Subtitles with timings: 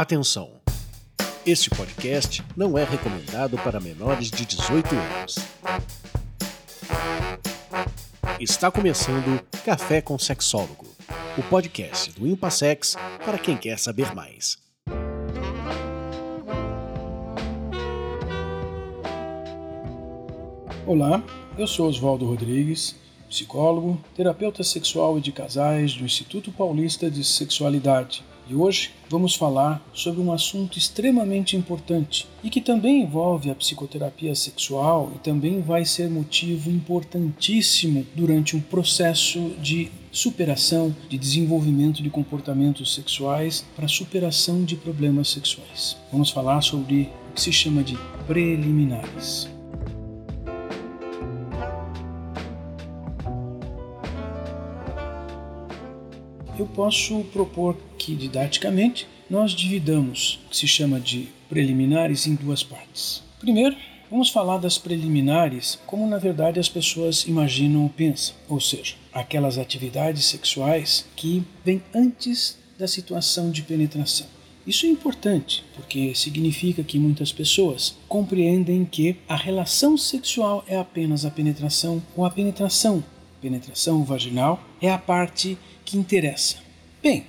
[0.00, 0.52] Atenção!
[1.44, 5.34] Este podcast não é recomendado para menores de 18 anos.
[8.38, 10.86] Está começando Café com Sexólogo,
[11.36, 14.56] o podcast do Impassex para quem quer saber mais.
[20.86, 21.24] Olá,
[21.58, 22.94] eu sou Oswaldo Rodrigues,
[23.28, 28.27] psicólogo, terapeuta sexual e de casais do Instituto Paulista de Sexualidade.
[28.50, 34.34] E hoje vamos falar sobre um assunto extremamente importante e que também envolve a psicoterapia
[34.34, 42.08] sexual e também vai ser motivo importantíssimo durante um processo de superação, de desenvolvimento de
[42.08, 45.98] comportamentos sexuais para superação de problemas sexuais.
[46.10, 49.57] Vamos falar sobre o que se chama de preliminares.
[56.62, 62.62] Eu posso propor que, didaticamente, nós dividamos o que se chama de preliminares em duas
[62.62, 63.22] partes.
[63.38, 63.76] Primeiro,
[64.10, 69.58] vamos falar das preliminares como na verdade as pessoas imaginam ou pensam, ou seja, aquelas
[69.58, 74.26] atividades sexuais que vêm antes da situação de penetração.
[74.66, 81.24] Isso é importante porque significa que muitas pessoas compreendem que a relação sexual é apenas
[81.24, 83.02] a penetração ou a penetração,
[83.40, 85.56] penetração vaginal, é a parte
[85.88, 86.56] que interessa.
[87.02, 87.24] Bem,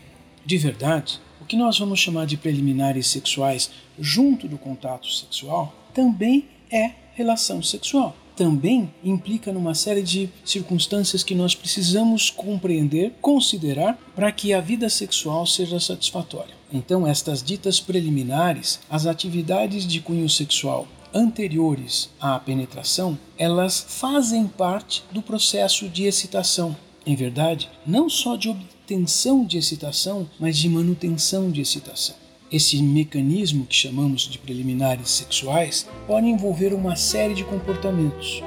[0.45, 6.45] de verdade, o que nós vamos chamar de preliminares sexuais junto do contato sexual também
[6.69, 8.17] é relação sexual.
[8.35, 14.89] Também implica numa série de circunstâncias que nós precisamos compreender, considerar para que a vida
[14.89, 16.53] sexual seja satisfatória.
[16.71, 25.03] Então, estas ditas preliminares, as atividades de cunho sexual anteriores à penetração, elas fazem parte
[25.11, 26.75] do processo de excitação
[27.09, 32.15] em verdade, não só de obtenção de excitação, mas de manutenção de excitação.
[32.51, 38.43] Esse mecanismo que chamamos de preliminares sexuais pode envolver uma série de comportamentos.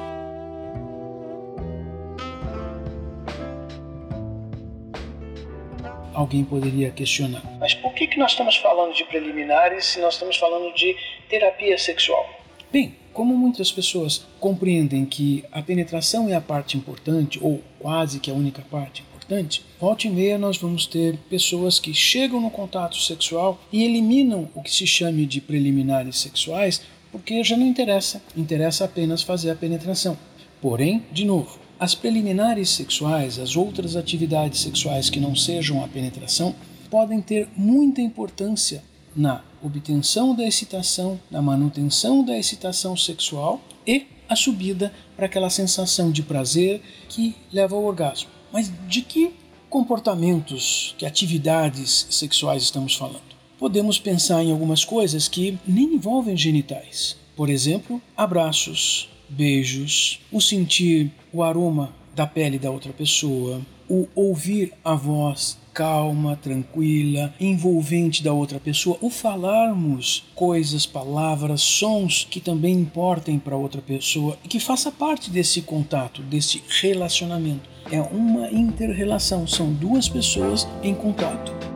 [6.14, 10.36] Alguém poderia questionar: mas por que, que nós estamos falando de preliminares se nós estamos
[10.36, 10.96] falando de
[11.28, 12.28] terapia sexual?
[12.70, 18.30] Bem, como muitas pessoas compreendem que a penetração é a parte importante, ou quase que
[18.30, 22.96] a única parte importante, volta e meia nós vamos ter pessoas que chegam no contato
[22.96, 28.86] sexual e eliminam o que se chame de preliminares sexuais porque já não interessa, interessa
[28.86, 30.16] apenas fazer a penetração.
[30.62, 36.54] Porém, de novo, as preliminares sexuais, as outras atividades sexuais que não sejam a penetração,
[36.90, 38.82] podem ter muita importância
[39.14, 46.10] na obtenção da excitação, na manutenção da excitação sexual e a subida para aquela sensação
[46.10, 48.30] de prazer que leva ao orgasmo.
[48.52, 49.34] Mas de que
[49.68, 53.32] comportamentos, que atividades sexuais estamos falando?
[53.58, 57.16] Podemos pensar em algumas coisas que nem envolvem genitais.
[57.36, 63.62] Por exemplo, abraços, beijos, o sentir o aroma da pele da outra pessoa,
[63.92, 72.26] o ouvir a voz calma, tranquila, envolvente da outra pessoa, o falarmos coisas, palavras, sons
[72.30, 77.68] que também importem para outra pessoa e que faça parte desse contato, desse relacionamento.
[77.90, 81.71] É uma interrelação, são duas pessoas em contato.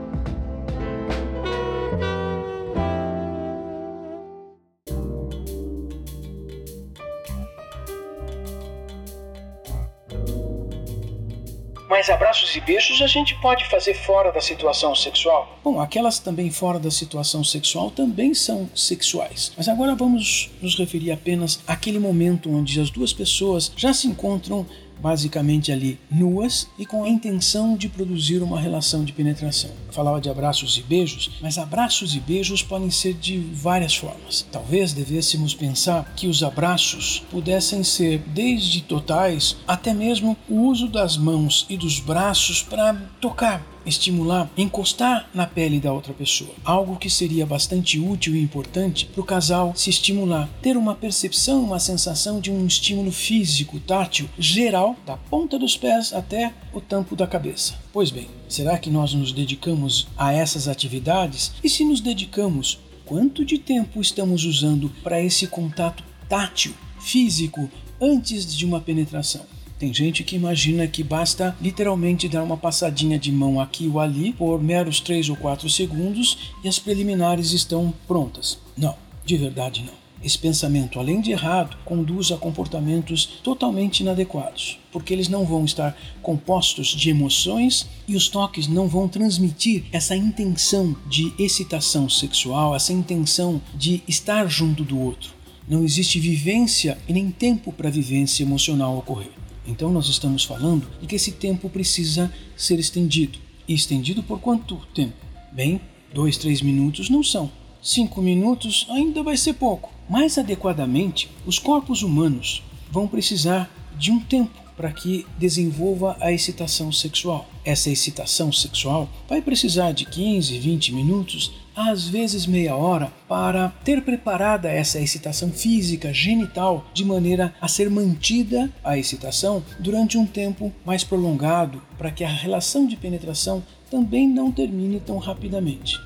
[12.06, 15.58] Mas abraços e beijos a gente pode fazer fora da situação sexual?
[15.64, 19.52] Bom, aquelas também fora da situação sexual também são sexuais.
[19.56, 24.64] Mas agora vamos nos referir apenas àquele momento onde as duas pessoas já se encontram
[25.00, 29.70] basicamente ali nuas e com a intenção de produzir uma relação de penetração.
[29.86, 34.46] Eu falava de abraços e beijos, mas abraços e beijos podem ser de várias formas.
[34.50, 41.16] Talvez devêssemos pensar que os abraços pudessem ser desde totais até mesmo o uso das
[41.16, 46.50] mãos e dos braços para tocar estimular, encostar na pele da outra pessoa.
[46.64, 51.62] Algo que seria bastante útil e importante para o casal se estimular, ter uma percepção,
[51.62, 57.14] uma sensação de um estímulo físico, tátil, geral, da ponta dos pés até o tampo
[57.14, 57.74] da cabeça.
[57.92, 61.52] Pois bem, será que nós nos dedicamos a essas atividades?
[61.62, 68.54] E se nos dedicamos, quanto de tempo estamos usando para esse contato tátil, físico, antes
[68.54, 69.55] de uma penetração?
[69.78, 74.32] Tem gente que imagina que basta literalmente dar uma passadinha de mão aqui ou ali
[74.32, 78.58] por meros 3 ou 4 segundos e as preliminares estão prontas.
[78.74, 78.94] Não,
[79.24, 80.06] de verdade não.
[80.24, 85.94] Esse pensamento, além de errado, conduz a comportamentos totalmente inadequados, porque eles não vão estar
[86.22, 92.94] compostos de emoções e os toques não vão transmitir essa intenção de excitação sexual, essa
[92.94, 95.30] intenção de estar junto do outro.
[95.68, 99.30] Não existe vivência e nem tempo para vivência emocional ocorrer.
[99.66, 103.38] Então nós estamos falando de que esse tempo precisa ser estendido.
[103.66, 105.14] E estendido por quanto tempo?
[105.52, 105.80] Bem,
[106.14, 107.50] dois, três minutos não são.
[107.82, 109.92] Cinco minutos ainda vai ser pouco.
[110.08, 116.92] Mais adequadamente, os corpos humanos vão precisar de um tempo para que desenvolva a excitação
[116.92, 117.48] sexual.
[117.64, 124.02] Essa excitação sexual vai precisar de 15, 20 minutos, às vezes meia hora, para ter
[124.02, 130.72] preparada essa excitação física genital de maneira a ser mantida a excitação durante um tempo
[130.84, 135.98] mais prolongado, para que a relação de penetração também não termine tão rapidamente.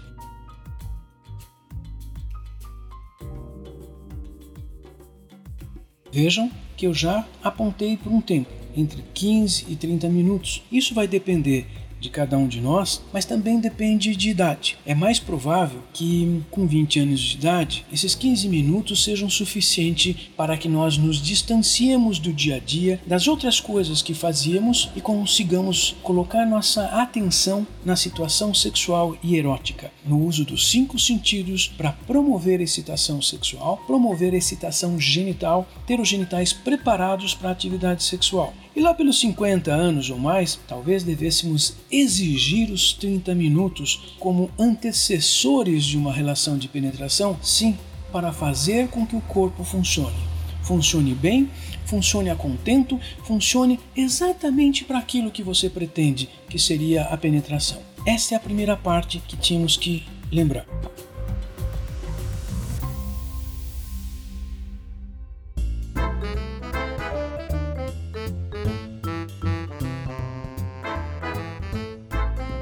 [6.13, 10.63] Vejam que eu já apontei por um tempo, entre 15 e 30 minutos.
[10.71, 11.67] Isso vai depender
[12.01, 14.79] de cada um de nós, mas também depende de idade.
[14.87, 20.57] É mais provável que com 20 anos de idade, esses 15 minutos sejam suficientes para
[20.57, 25.95] que nós nos distanciemos do dia a dia, das outras coisas que fazíamos e consigamos
[26.03, 32.61] colocar nossa atenção na situação sexual e erótica, no uso dos cinco sentidos para promover
[32.61, 38.55] excitação sexual, promover excitação genital, ter os genitais preparados para a atividade sexual.
[38.75, 45.85] E lá pelos 50 anos ou mais, talvez devêssemos exigir os 30 minutos como antecessores
[45.85, 47.77] de uma relação de penetração, sim,
[48.13, 50.17] para fazer com que o corpo funcione.
[50.63, 51.51] Funcione bem,
[51.87, 57.81] funcione a contento, funcione exatamente para aquilo que você pretende, que seria a penetração.
[58.07, 60.67] Essa é a primeira parte que tínhamos que lembrar.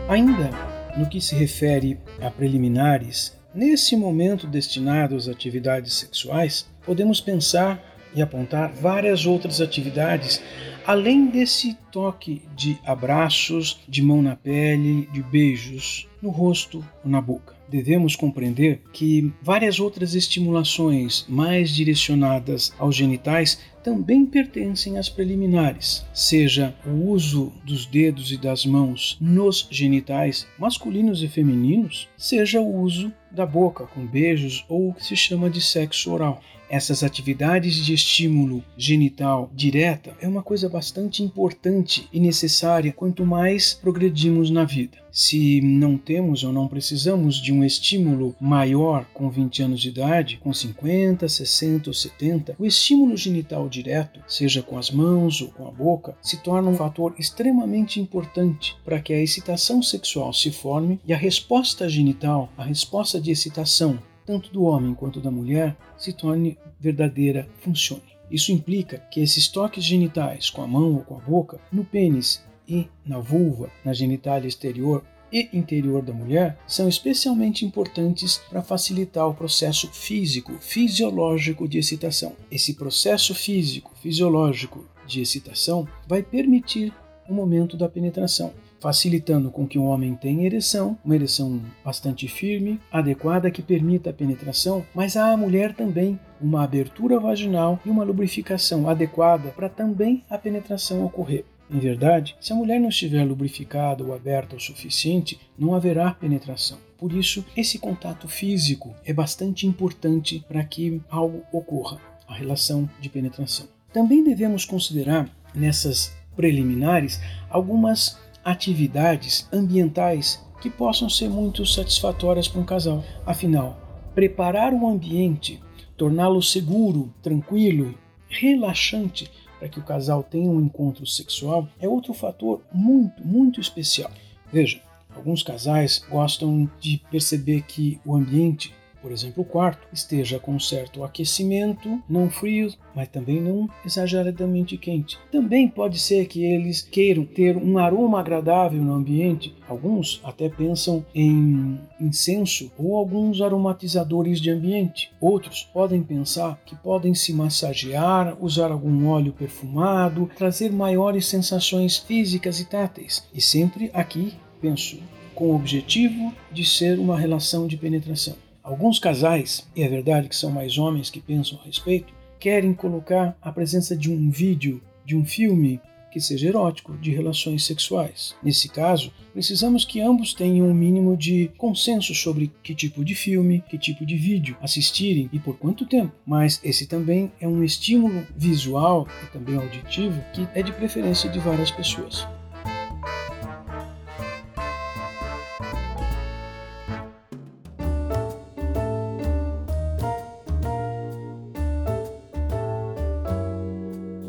[0.09, 0.51] Ainda
[0.97, 7.79] no que se refere a preliminares, nesse momento destinado às atividades sexuais, podemos pensar
[8.15, 10.43] e apontar várias outras atividades
[10.87, 17.21] além desse toque de abraços, de mão na pele, de beijos no rosto ou na
[17.21, 17.55] boca.
[17.69, 23.59] Devemos compreender que várias outras estimulações mais direcionadas aos genitais
[23.89, 31.23] também pertencem às preliminares, seja o uso dos dedos e das mãos nos genitais masculinos
[31.23, 35.63] e femininos, seja o uso da boca com beijos ou o que se chama de
[35.63, 36.43] sexo oral.
[36.71, 43.73] Essas atividades de estímulo genital direta é uma coisa bastante importante e necessária quanto mais
[43.73, 44.99] progredimos na vida.
[45.11, 50.37] Se não temos ou não precisamos de um estímulo maior com 20 anos de idade,
[50.37, 55.67] com 50, 60 ou 70, o estímulo genital direto, seja com as mãos ou com
[55.67, 61.01] a boca, se torna um fator extremamente importante para que a excitação sexual se forme
[61.07, 63.99] e a resposta genital, a resposta de excitação
[64.29, 68.03] tanto do homem quanto da mulher, se torne verdadeira, funcione.
[68.31, 72.45] Isso implica que esses toques genitais com a mão ou com a boca, no pênis
[72.69, 75.03] e na vulva, na genitália exterior
[75.33, 82.37] e interior da mulher, são especialmente importantes para facilitar o processo físico, fisiológico de excitação.
[82.51, 86.93] Esse processo físico, fisiológico de excitação vai permitir
[87.27, 92.81] o momento da penetração facilitando com que o homem tenha ereção, uma ereção bastante firme,
[92.91, 98.89] adequada que permita a penetração, mas a mulher também uma abertura vaginal e uma lubrificação
[98.89, 101.45] adequada para também a penetração ocorrer.
[101.71, 106.79] Em verdade, se a mulher não estiver lubrificada ou aberta o suficiente, não haverá penetração.
[106.97, 113.09] Por isso, esse contato físico é bastante importante para que algo ocorra, a relação de
[113.09, 113.69] penetração.
[113.93, 117.21] Também devemos considerar nessas preliminares
[117.51, 118.19] algumas
[118.51, 123.05] atividades ambientais que possam ser muito satisfatórias para um casal.
[123.27, 123.79] Afinal,
[124.15, 125.63] preparar o ambiente,
[125.99, 127.95] torná-lo seguro, tranquilo,
[128.27, 134.11] relaxante para que o casal tenha um encontro sexual é outro fator muito, muito especial.
[134.51, 134.81] Veja,
[135.15, 141.05] alguns casais gostam de perceber que o ambiente por exemplo, o quarto, esteja com certo
[141.05, 145.19] aquecimento, não frio, mas também não exageradamente quente.
[145.31, 149.55] Também pode ser que eles queiram ter um aroma agradável no ambiente.
[149.69, 155.13] Alguns até pensam em incenso ou alguns aromatizadores de ambiente.
[155.21, 162.61] Outros podem pensar que podem se massagear, usar algum óleo perfumado, trazer maiores sensações físicas
[162.61, 163.29] e táteis.
[163.33, 164.99] E sempre aqui penso
[165.35, 168.35] com o objetivo de ser uma relação de penetração
[168.69, 173.35] Alguns casais, e é verdade que são mais homens que pensam a respeito, querem colocar
[173.41, 175.81] a presença de um vídeo, de um filme
[176.13, 178.37] que seja erótico, de relações sexuais.
[178.43, 183.65] Nesse caso, precisamos que ambos tenham um mínimo de consenso sobre que tipo de filme,
[183.71, 186.13] que tipo de vídeo assistirem e por quanto tempo.
[186.27, 191.39] Mas esse também é um estímulo visual e também auditivo que é de preferência de
[191.39, 192.29] várias pessoas.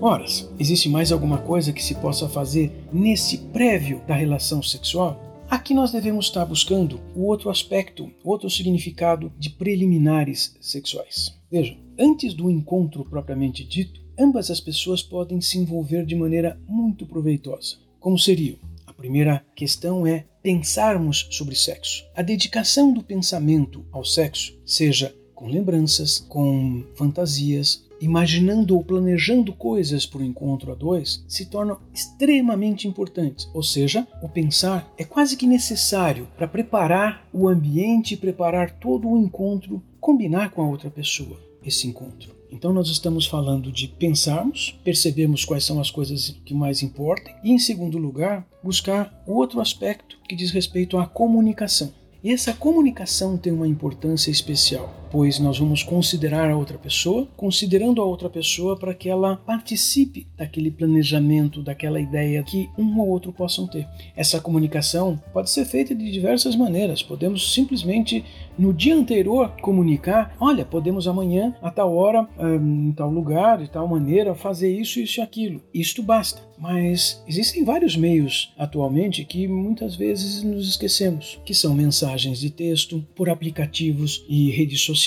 [0.01, 5.22] Horas, existe mais alguma coisa que se possa fazer nesse prévio da relação sexual?
[5.50, 11.38] Aqui nós devemos estar buscando o outro aspecto, outro significado de preliminares sexuais.
[11.51, 17.06] Vejam, antes do encontro propriamente dito, ambas as pessoas podem se envolver de maneira muito
[17.06, 17.75] proveitosa.
[18.00, 18.56] Como seria?
[18.88, 22.06] A primeira questão é pensarmos sobre sexo.
[22.15, 30.06] A dedicação do pensamento ao sexo, seja com lembranças, com fantasias, imaginando ou planejando coisas
[30.06, 33.50] para o encontro a dois se tornam extremamente importantes.
[33.53, 39.18] Ou seja, o pensar é quase que necessário para preparar o ambiente, preparar todo o
[39.18, 42.39] encontro, combinar com a outra pessoa esse encontro.
[42.51, 47.51] Então nós estamos falando de pensarmos, percebermos quais são as coisas que mais importam e,
[47.51, 51.94] em segundo lugar, buscar outro aspecto que diz respeito à comunicação.
[52.24, 58.01] E essa comunicação tem uma importância especial, pois nós vamos considerar a outra pessoa, considerando
[58.01, 63.32] a outra pessoa para que ela participe daquele planejamento, daquela ideia que um ou outro
[63.32, 63.88] possam ter.
[64.16, 67.01] Essa comunicação pode ser feita de diversas maneiras.
[67.01, 68.24] Podemos simplesmente
[68.58, 73.88] no dia anterior comunicar: olha, podemos amanhã, a tal hora, em tal lugar, de tal
[73.88, 75.62] maneira, fazer isso, isso e aquilo.
[75.74, 76.50] Isto basta.
[76.58, 83.06] Mas existem vários meios atualmente que muitas vezes nos esquecemos, que são mensagens de texto,
[83.16, 84.99] por aplicativos e redes sociais,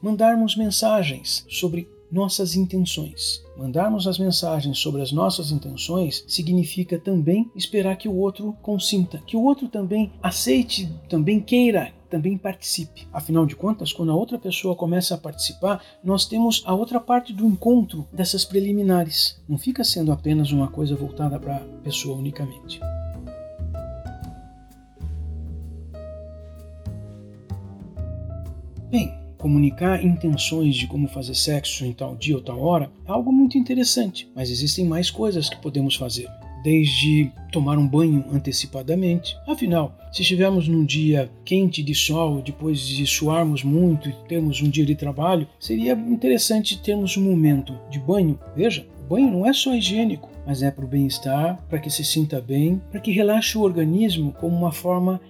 [0.00, 3.42] mandarmos mensagens sobre nossas intenções.
[3.56, 9.36] Mandarmos as mensagens sobre as nossas intenções significa também esperar que o outro consinta, que
[9.36, 13.08] o outro também aceite, também queira também participe.
[13.12, 17.32] Afinal de contas, quando a outra pessoa começa a participar, nós temos a outra parte
[17.32, 19.42] do encontro dessas preliminares.
[19.48, 22.78] Não fica sendo apenas uma coisa voltada para a pessoa unicamente.
[28.88, 29.12] Bem,
[29.44, 33.58] comunicar intenções de como fazer sexo em tal dia ou tal hora é algo muito
[33.58, 36.30] interessante, mas existem mais coisas que podemos fazer
[36.64, 39.36] desde tomar um banho antecipadamente.
[39.46, 44.70] Afinal, se estivermos num dia quente de sol, depois de suarmos muito e termos um
[44.70, 48.40] dia de trabalho, seria interessante termos um momento de banho.
[48.56, 52.02] Veja, o banho não é só higiênico, mas é para o bem-estar, para que se
[52.02, 55.20] sinta bem, para que relaxe o organismo como uma forma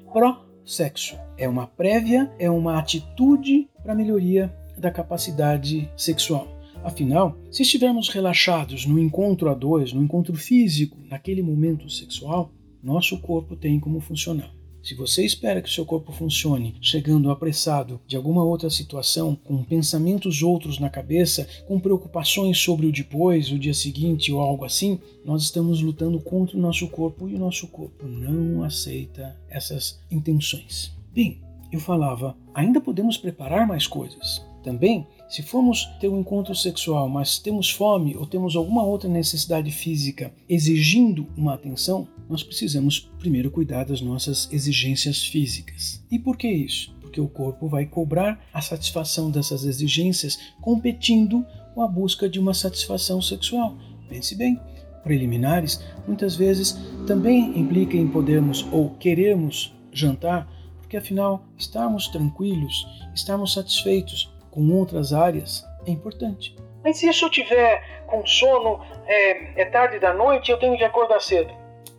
[0.65, 1.17] pró-sexo.
[1.37, 6.49] É uma prévia, é uma atitude para melhoria da capacidade sexual.
[6.83, 12.53] Afinal, se estivermos relaxados no encontro a dois, no encontro físico, naquele momento sexual,
[12.83, 14.53] nosso corpo tem como funcionar.
[14.85, 20.43] Se você espera que seu corpo funcione chegando apressado de alguma outra situação, com pensamentos
[20.43, 25.43] outros na cabeça, com preocupações sobre o depois, o dia seguinte ou algo assim, nós
[25.43, 30.93] estamos lutando contra o nosso corpo e o nosso corpo não aceita essas intenções.
[31.15, 31.41] Bem,
[31.73, 34.45] eu falava, ainda podemos preparar mais coisas.
[34.63, 39.71] Também se formos ter um encontro sexual, mas temos fome ou temos alguma outra necessidade
[39.71, 46.05] física exigindo uma atenção, nós precisamos primeiro cuidar das nossas exigências físicas.
[46.11, 46.95] E por que isso?
[47.01, 52.55] Porque o corpo vai cobrar a satisfação dessas exigências competindo com a busca de uma
[52.55, 53.77] satisfação sexual.
[54.09, 54.61] Pense bem,
[55.03, 60.49] preliminares muitas vezes também implica em podermos ou querermos jantar,
[60.81, 66.55] porque afinal estarmos tranquilos, estarmos satisfeitos com outras áreas é importante.
[66.85, 71.21] Mas se eu tiver com sono, é, é tarde da noite eu tenho que acordar
[71.21, 71.53] cedo.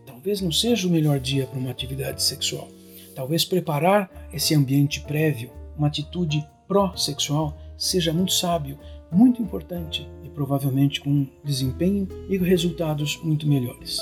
[0.05, 2.69] Talvez não seja o melhor dia para uma atividade sexual.
[3.13, 8.79] Talvez preparar esse ambiente prévio, uma atitude pró-sexual, seja muito sábio,
[9.11, 13.99] muito importante e provavelmente com desempenho e resultados muito melhores.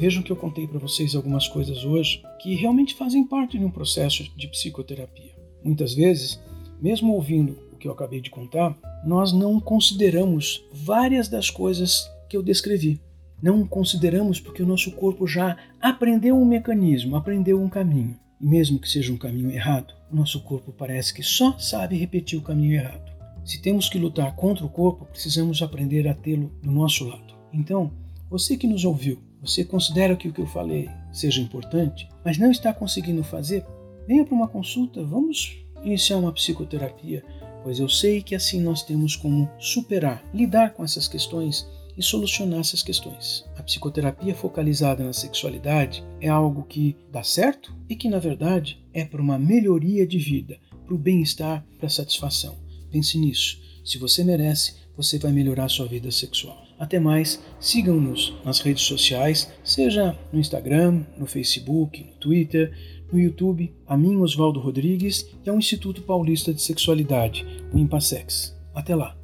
[0.00, 3.70] Vejam que eu contei para vocês algumas coisas hoje que realmente fazem parte de um
[3.70, 5.36] processo de psicoterapia.
[5.62, 6.40] Muitas vezes,
[6.80, 12.34] mesmo ouvindo o que eu acabei de contar, nós não consideramos várias das coisas que
[12.34, 12.98] eu descrevi.
[13.42, 18.18] Não consideramos porque o nosso corpo já aprendeu um mecanismo, aprendeu um caminho.
[18.40, 22.38] E mesmo que seja um caminho errado, o nosso corpo parece que só sabe repetir
[22.38, 23.12] o caminho errado.
[23.44, 27.34] Se temos que lutar contra o corpo, precisamos aprender a tê-lo do nosso lado.
[27.52, 27.92] Então,
[28.30, 32.50] você que nos ouviu, você considera que o que eu falei seja importante, mas não
[32.50, 33.64] está conseguindo fazer,
[34.06, 37.24] venha para uma consulta, vamos iniciar uma psicoterapia,
[37.62, 41.66] pois eu sei que assim nós temos como superar, lidar com essas questões
[41.96, 43.44] e solucionar essas questões.
[43.56, 49.04] A psicoterapia focalizada na sexualidade é algo que dá certo e que, na verdade, é
[49.04, 52.56] para uma melhoria de vida, para o bem-estar, para a satisfação.
[52.90, 53.60] Pense nisso.
[53.84, 56.59] Se você merece, você vai melhorar sua vida sexual.
[56.80, 62.72] Até mais, sigam-nos nas redes sociais, seja no Instagram, no Facebook, no Twitter,
[63.12, 68.56] no YouTube, a mim, Oswaldo Rodrigues, e ao Instituto Paulista de Sexualidade, o Impassex.
[68.74, 69.14] Até lá!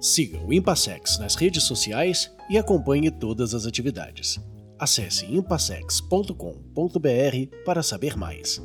[0.00, 4.40] Siga o Impassex nas redes sociais e acompanhe todas as atividades.
[4.78, 6.34] Acesse impassex.com.br
[7.64, 8.62] para saber mais.